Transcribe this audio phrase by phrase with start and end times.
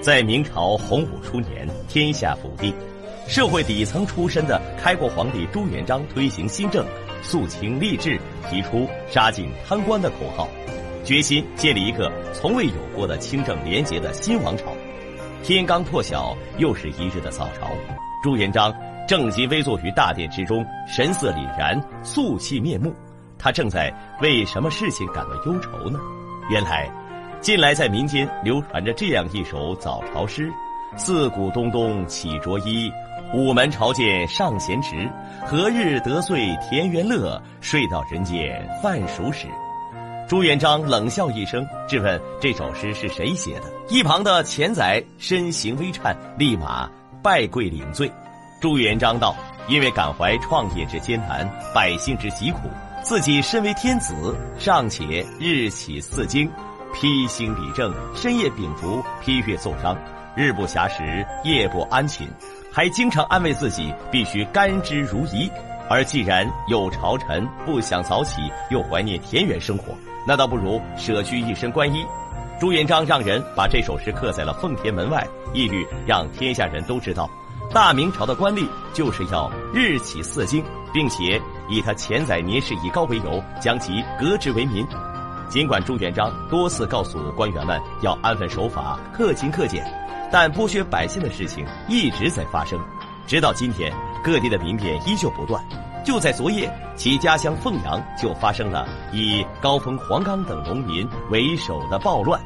[0.00, 2.72] 在明朝洪武初年，天下甫定，
[3.26, 6.86] 社会底层出身的开国皇帝朱元璋推行新政，
[7.20, 10.48] 肃清吏治，提出杀尽贪官的口号，
[11.04, 14.66] 决心建立一个从未有过的清正廉洁的新王朝。
[15.42, 17.68] 天刚破晓，又是一日的早朝，
[18.22, 18.72] 朱元璋
[19.08, 22.94] 正襟危坐于大殿之中，神色凛然，肃气面目。
[23.36, 23.92] 他正在
[24.22, 25.98] 为什么事情感到忧愁呢？
[26.48, 26.88] 原来。
[27.40, 30.52] 近来在民间流传着这样一首早朝诗
[30.98, 32.90] ：“四鼓咚咚起着衣，
[33.32, 35.08] 午门朝见上贤侄。
[35.46, 37.40] 何日得遂田园乐？
[37.60, 39.46] 睡到人间饭熟时。”
[40.28, 43.72] 朱元璋冷笑一声，质问这首诗是谁写的。
[43.88, 46.90] 一旁的钱宰身形微颤，立马
[47.22, 48.10] 拜跪领罪。
[48.60, 49.34] 朱元璋道
[49.68, 52.68] ：“因为感怀创业之艰难，百姓之疾苦，
[53.02, 56.50] 自己身为天子，尚且日起四经。”
[56.92, 59.96] 披星理政，深夜秉烛，批阅奏章，
[60.34, 62.26] 日不暇食，夜不安寝，
[62.72, 65.50] 还经常安慰自己必须甘之如饴。
[65.90, 69.94] 而既然有朝臣不想早起，又怀念田园生活，
[70.26, 72.04] 那倒不如舍去一身官衣。
[72.60, 77.30] 朱元璋让人把这首诗刻在了奉天门外，意欲让天下人都知道，
[77.72, 84.84] 大明朝的官吏就是要日起四经，并且以他钱载年事已高为由，将其革职为民。
[85.48, 89.82] 尽管朱元璋多次告诉官员们要安分守法、克勤克俭，
[90.30, 92.78] 但剥削百姓的事情一直在发生。
[93.26, 95.62] 直到今天，各地的民变依旧不断。
[96.04, 102.40] 就在昨夜，其家乡凤阳就发生了以高峰、黄冈等农民为首的暴乱。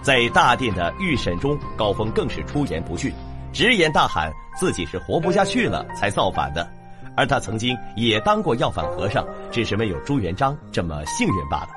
[0.00, 3.12] 在大殿的预审中，高峰更是出言不逊，
[3.52, 6.68] 直言大喊自己是活不下去了才造反的，
[7.16, 11.68] 而他曾经也当过要饭和尚，只是没有朱元璋这么幸运罢了。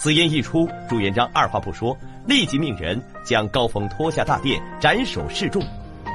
[0.00, 5.60] 此言一出，朱元璋二话不说，立即命人将高峰拖下大殿，斩首示众。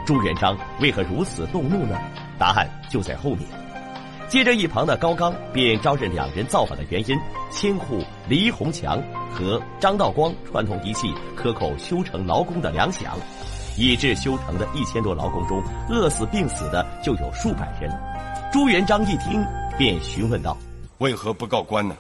[0.06, 2.00] 朱元璋为何如此动怒呢？
[2.40, 3.42] 答案就在后面。
[4.30, 7.20] 接着，一旁的高刚便招认两人造反的原因：
[7.52, 13.08] 千户黎洪强和张道光串通一气，克扣修城劳工的粮饷，
[13.78, 17.92] 以致修城的一千多劳工中，饿死病死的就有数百人。
[18.50, 19.46] 朱元璋一听，
[19.78, 20.58] 便询问道
[21.00, 21.94] ：“为何不告官呢？”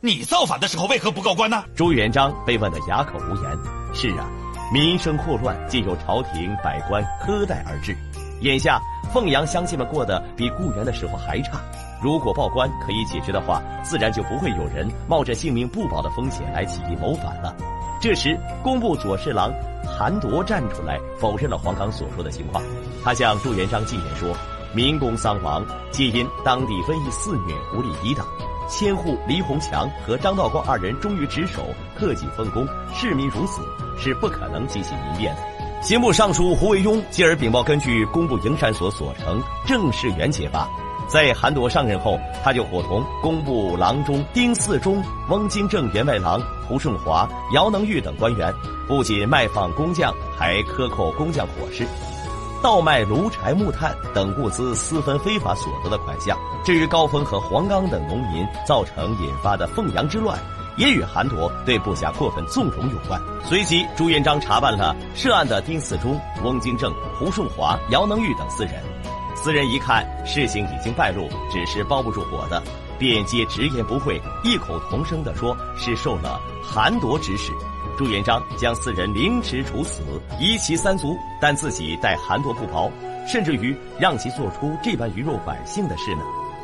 [0.00, 1.64] 你造反的时候为何不告官呢？
[1.74, 3.58] 朱元璋被问得哑口无言。
[3.94, 4.28] 是啊，
[4.70, 7.96] 民生祸乱，尽由朝廷百官苛待而至。
[8.42, 8.78] 眼下
[9.10, 11.58] 凤阳乡亲们过得比雇员的时候还差。
[12.02, 17.56] 如果报官可以解决的话，自然就不会有人冒着性命不保的风险来起义谋反了。
[17.98, 19.50] 这时，工部左侍郎
[19.98, 22.62] 韩铎站出来否认了黄冈所说的情况。
[23.02, 24.28] 他向朱元璋进言说
[24.76, 28.26] ：“民工丧亡，皆因当地瘟疫肆虐，无力抵挡。”
[28.68, 31.66] 千户黎洪强和张道光二人忠于职守，
[31.96, 33.62] 克己奉公，市民如此，
[33.98, 35.42] 是不可能激起民变的。
[35.82, 40.68] 刑部尚书胡惟庸继而禀报，根据工部营山所所呈正式元结发，
[41.06, 48.52] 在韩铎上任后，他就伙同工部郎中丁嗣忠、翁金正员外郎胡顺华、姚能玉等官员，
[48.88, 51.86] 不仅卖放工匠，还克扣工匠伙食。
[52.62, 56.36] 倒卖炉柴木炭等物资，私分非法所得的款项。
[56.64, 60.38] 至于高峰和黄冈等农民造成引发的凤阳之乱，
[60.76, 63.20] 也与韩铎对部下过分纵容有关。
[63.44, 68.82] 随即，朱元璋查办了涉案的丁嗣忠、翁金正、胡顺华、姚能玉等四人。
[69.34, 72.60] 四人一看事情已经败露，只是包不住火的，
[72.98, 77.52] 便皆直言不讳，异口同声地说是受了韩铎指使。
[77.96, 80.02] 朱元璋将四人凌迟处死，
[80.38, 82.92] 夷其三族，但自己待韩铎不薄，
[83.26, 86.20] 甚至于让其做出这般鱼肉百姓的事呢？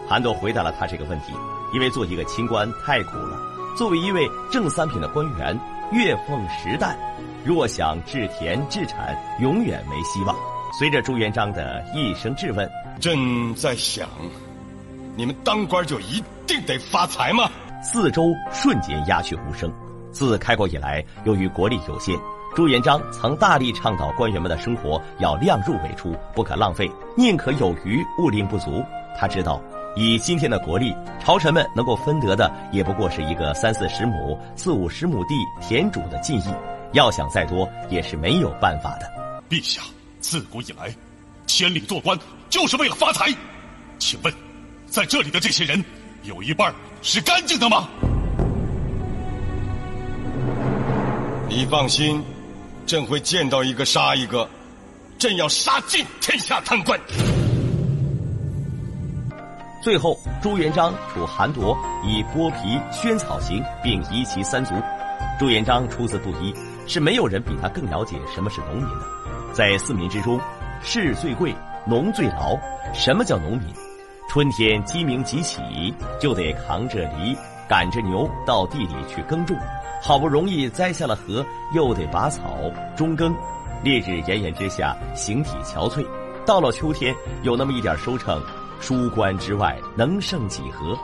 [0.06, 1.32] 韩铎回答了他这个问题：
[1.72, 3.40] 因为做一个清官太苦了，
[3.78, 5.58] 作为一位正三品的官员，
[5.90, 6.94] 月俸十担，
[7.42, 10.36] 若想治田治产，永远没希望。
[10.78, 14.06] 随着朱元璋的一声质问，朕在想，
[15.16, 17.50] 你们当官就一定得发财吗？
[17.82, 19.72] 四周瞬间鸦雀无声。
[20.12, 22.16] 自开国以来，由于国力有限，
[22.54, 28.84] 朱元璋曾大力倡导官员们的生活要量入为出，不可浪费，宁可有余，勿令不足。
[29.18, 29.60] 他知道，
[29.96, 36.54] 以今天的国力，朝臣们能够分得的也不过是一个三四十亩、四五十亩地田主的进益，
[36.92, 39.10] 要想再多也是没有办法的。
[39.48, 39.80] 陛下，
[40.20, 40.94] 自古以来，
[41.46, 42.18] 千里做官
[42.50, 43.32] 就是为了发财。
[43.98, 44.32] 请问，
[44.86, 45.82] 在这里的这些人，
[46.24, 47.88] 有一半是干净的吗？
[51.54, 52.24] 你放心，
[52.86, 54.48] 朕会见到一个杀一个，
[55.18, 56.98] 朕要杀尽天下贪官。
[59.82, 61.76] 最后，朱元璋处韩铎
[62.06, 64.72] 以剥皮、宣草刑，并夷其三族。
[65.38, 66.54] 朱元璋出自布衣，
[66.86, 69.04] 是没有人比他更了解什么是农民的。
[69.52, 70.40] 在四民之中，
[70.82, 71.54] 士最贵，
[71.86, 72.58] 农最劳。
[72.94, 73.68] 什么叫农民？
[74.26, 75.60] 春天鸡鸣即起，
[76.18, 77.36] 就得扛着犁，
[77.72, 79.56] 赶着牛到地里去耕种。
[80.02, 81.42] 好不容易栽下了禾，
[81.72, 82.58] 又得拔草
[82.94, 83.34] 中耕。
[83.82, 86.06] 烈日炎炎之下，形体憔悴。
[86.44, 88.42] 到了秋天，有那么一点收成，
[88.78, 90.94] 书关之外能剩几何？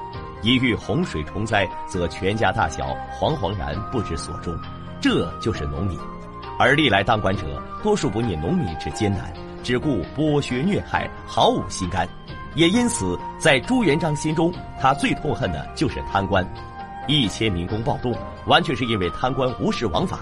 [0.43, 4.55] 一遇洪水虫灾，则全家大小惶惶然不知所终。
[5.01, 5.99] 这就是农民，
[6.59, 7.47] 而历来当官者
[7.83, 9.33] 多数不念农民之艰难，
[9.63, 12.07] 只顾剥削虐害，毫无心肝。
[12.59, 16.45] 也因此，在朱元璋心中，他最痛恨的就是贪官。
[17.07, 18.13] 一千民工暴动，
[18.47, 20.19] 完全是因为贪官无视王法。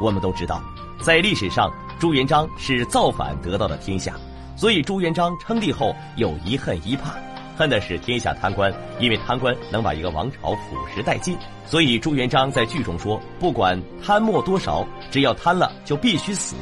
[0.00, 0.62] 我们都知道，
[1.02, 4.14] 在历史上，朱元璋是造反得到的天下，
[4.56, 7.16] 所以朱元璋称帝后有一恨一怕。
[7.54, 11.36] 恨的是天下贪官，因为贪官能把一个王朝腐蚀殆尽，
[11.66, 16.56] 所以朱元璋在剧中说：“不管贪墨多少，只要贪了就必须死。”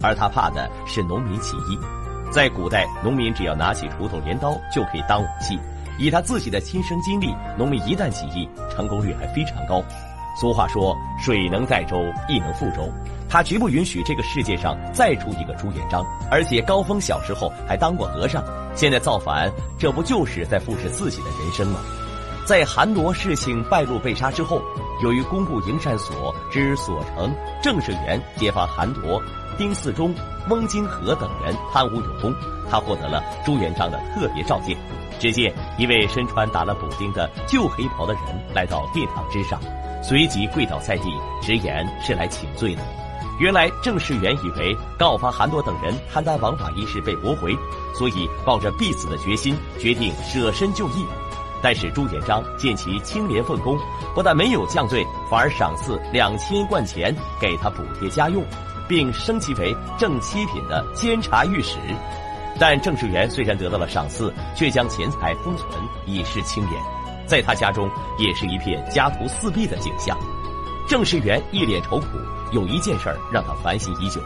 [0.00, 1.99] 而他怕的是农民起义。
[2.30, 5.58] 在古代，农民只要拿起锄头、镰刀就可以当武器。
[5.98, 9.82] 以他自己的亲身经历，农民一旦起义，成功率还非常高。
[10.40, 11.96] 俗话说：“水能载舟，
[12.28, 12.88] 亦能覆舟。”
[13.28, 16.04] 他绝不允许这个世界上再出一个朱元璋。
[16.30, 18.42] 而且高峰小时候还当过和尚。
[18.74, 21.80] 现在造反，这不就是在复制自己的人生吗？
[22.46, 24.62] 在韩铎事情败露被杀之后，
[25.02, 29.20] 由于工部营善所之所成郑士元揭发韩铎、
[29.60, 30.14] 丁嗣忠、
[30.48, 32.34] 翁金河等人贪污有功，
[32.70, 34.74] 他获得了朱元璋的特别召见。
[35.18, 38.22] 只见一位身穿打了补丁的旧黑袍的人
[38.54, 39.60] 来到殿堂之上，
[40.02, 41.10] 随即跪倒在地，
[41.42, 42.80] 直言是来请罪的。
[43.38, 47.54] 原来郑士元以为告发韩铎等人贪赃枉法一事被驳回，
[47.94, 51.04] 所以抱着必死的决心，决定舍身就义。
[51.60, 53.78] 但是朱元璋见其清廉奉公，
[54.14, 58.42] 不但没有降罪，反而赏赐两千贯钱给他补贴家用，
[58.90, 61.78] 并升其为正七品的监察御史。
[62.58, 65.70] 但郑士元虽然得到了赏赐，却将钱财封存
[66.04, 66.82] 以示清廉，
[67.24, 67.88] 在他家中
[68.18, 70.18] 也是一片家徒四壁的景象。
[70.88, 72.06] 郑士元一脸愁苦。
[72.52, 74.20] 有一件事儿让他烦心已久，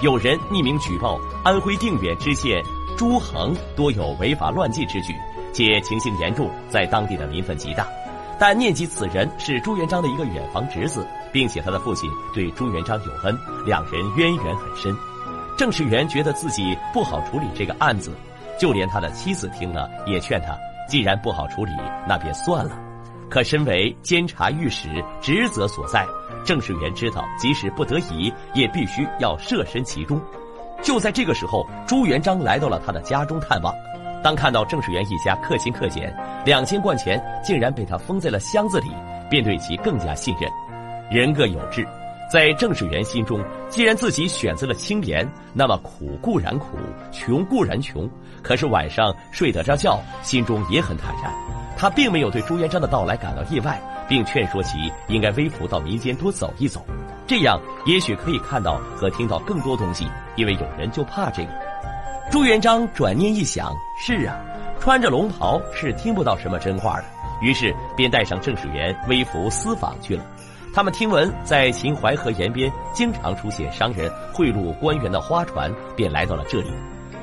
[0.00, 2.62] 有人匿名举报安徽定远知县
[2.96, 5.12] 朱恒多有违法乱纪之举，
[5.52, 7.84] 且情形严重，在当地的民愤极大。
[8.38, 13.36] 但念及此人是朱元璋的一个远房侄子，并且他的父亲对朱元璋有恩，
[13.66, 14.96] 两人渊源很深。
[15.58, 18.12] 郑士元觉得自己不好处理这个案子，
[18.56, 20.56] 就连他的妻子听了也劝他，
[20.88, 21.72] 既然不好处理，
[22.08, 22.78] 那便算了。
[23.28, 26.06] 可身为监察御史，职责所在。
[26.44, 30.20] 郑士元知道，即使不得已，也必须要设身其中。
[30.82, 33.74] 就在这个时候，朱元璋来到了他的家中探望。
[34.22, 36.14] 当看到郑士元一家克勤克俭，
[36.44, 38.90] 两千贯钱竟然被他封在了箱子里，
[39.28, 40.48] 便对其更加信任。
[41.10, 41.86] 人各有志，
[42.32, 46.78] 在郑士元心中，既然自己选择了清廉，那么苦固然苦，
[47.12, 48.08] 穷固然穷，
[48.42, 51.32] 可是晚上睡得着觉，心中也很坦然。
[51.76, 53.80] 他并没有对朱元璋的到来感到意外。
[54.06, 56.84] 并劝说其应该微服到民间多走一走，
[57.26, 60.06] 这样也许可以看到和听到更多东西。
[60.36, 61.48] 因为有人就怕这个。
[62.30, 64.36] 朱元璋转念一想，是啊，
[64.78, 67.04] 穿着龙袍是听不到什么真话的，
[67.40, 70.22] 于是便带上郑士元微服私访去了。
[70.74, 76.72] 他们听闻在秦淮河沿边经常出现商人贿赂官员的花船，便来到了这里。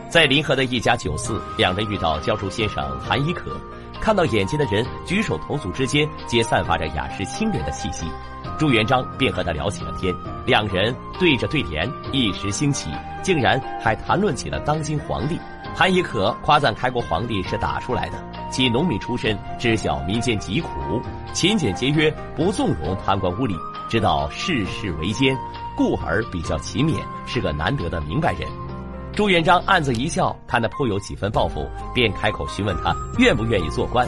[0.08, 3.52] 在临河的一家酒肆，两人遇到教书先生韩一可。
[4.00, 8.06] 看到眼前的人举手投足之间皆散发着雅士清廉的气息，
[8.58, 10.16] 朱元璋便和他聊起了天。
[10.46, 12.90] 两人对着对联，一时兴起，
[13.22, 15.38] 竟然还谈论起了当今皇帝。
[15.76, 18.18] 韩一可夸赞开国皇帝是打出来的，
[18.52, 20.70] 其农民出身，知晓民间疾苦，
[21.34, 23.56] 勤俭节约，不纵容贪官污吏，
[23.90, 25.36] 知道世事维艰，
[25.76, 28.48] 故而比较勤勉，是个难得的明白人。
[29.14, 34.08] 朱元璋暗自一笑，看他颇有几分抱负，便开口询问他愿不愿意做官。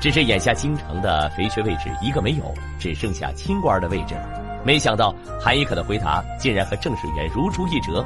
[0.00, 2.44] 只是眼下京城的肥缺位置一个没有，
[2.78, 4.28] 只剩下清官的位置了。
[4.64, 8.04] 没想到韩一可的回答竟然和郑士元如出一辙。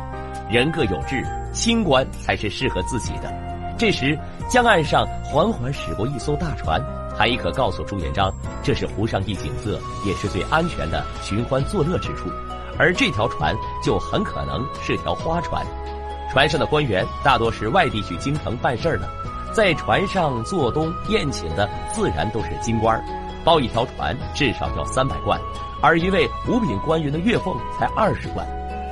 [0.50, 3.51] 人各有志，清官才是适合自己的。
[3.82, 4.16] 这时
[4.48, 6.80] 江岸上缓缓驶过一艘大船，
[7.18, 12.30] 韩亦可告诉朱元璋，这是湖上一景色，也是最安全的寻欢作乐之处，
[12.78, 15.66] 而这条船就很可能是条花船。
[16.30, 19.08] 船上的官员大多是外地去京城办事儿的，
[19.52, 23.02] 在船上做东宴请的自然都是京官儿
[23.44, 25.40] 包一条船至少要三百贯，
[25.82, 28.46] 而一位五品官员的月俸才二十贯。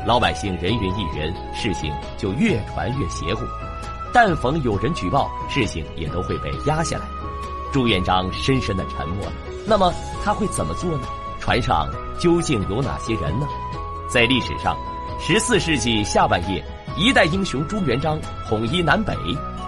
[0.05, 3.45] 老百姓人云亦云，事情就越传越邪乎。
[4.13, 7.05] 但逢有人举报，事情也都会被压下来。
[7.73, 9.33] 朱元璋深深的沉默了。
[9.67, 9.93] 那么
[10.25, 11.07] 他会怎么做呢？
[11.39, 11.89] 船上
[12.19, 13.47] 究竟有哪些人呢？
[14.09, 14.77] 在历史上，
[15.21, 16.65] 十四世纪下半叶，
[16.97, 19.15] 一代英雄朱元璋统一南北，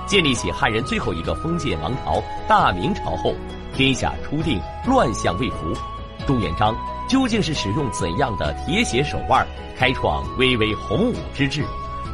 [0.06, 3.34] 建立起汉人最后一个封建王朝大明朝后，
[3.74, 5.72] 天下初定，乱象未服。
[6.26, 6.76] 朱元璋
[7.08, 9.46] 究竟是使用怎样的铁血手腕，
[9.76, 11.64] 开创巍巍洪武之治，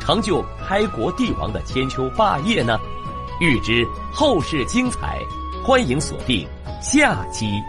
[0.08, 2.80] 成就开国帝王的千秋霸业呢？
[3.42, 5.20] 欲知后事精彩，
[5.62, 6.48] 欢迎锁定
[6.80, 7.62] 下集。